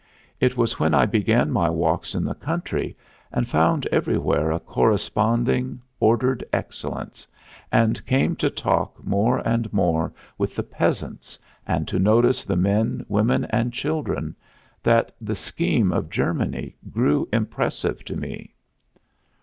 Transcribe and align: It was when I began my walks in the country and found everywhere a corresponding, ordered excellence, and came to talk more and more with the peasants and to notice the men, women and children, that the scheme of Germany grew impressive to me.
It 0.39 0.57
was 0.57 0.79
when 0.79 0.95
I 0.95 1.05
began 1.05 1.51
my 1.51 1.69
walks 1.69 2.15
in 2.15 2.25
the 2.25 2.33
country 2.33 2.97
and 3.31 3.47
found 3.47 3.85
everywhere 3.91 4.51
a 4.51 4.59
corresponding, 4.59 5.79
ordered 5.99 6.43
excellence, 6.51 7.27
and 7.71 8.03
came 8.07 8.35
to 8.37 8.49
talk 8.49 8.95
more 9.03 9.47
and 9.47 9.71
more 9.71 10.11
with 10.39 10.55
the 10.55 10.63
peasants 10.63 11.37
and 11.67 11.87
to 11.87 11.99
notice 11.99 12.43
the 12.43 12.57
men, 12.57 13.05
women 13.09 13.45
and 13.51 13.71
children, 13.73 14.35
that 14.81 15.13
the 15.21 15.35
scheme 15.35 15.91
of 15.93 16.09
Germany 16.09 16.75
grew 16.91 17.29
impressive 17.31 18.03
to 18.05 18.15
me. 18.17 18.55